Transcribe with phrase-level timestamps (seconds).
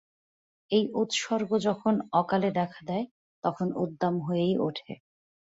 [0.71, 3.05] এই উপসর্গ যখন অকালে দেখা দেয়
[3.43, 4.93] তখন উদ্দাম হয়েই ওঠে।